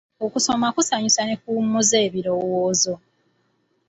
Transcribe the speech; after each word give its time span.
Okusoma 0.25 0.67
kusanyusa 0.75 1.21
n'okuwummuza 1.25 1.97
ebirowoozo. 2.07 2.93